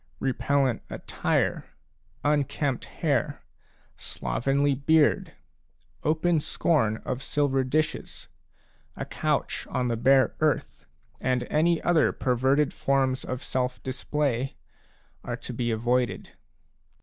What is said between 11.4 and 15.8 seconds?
any other perverted forms of self display, are to be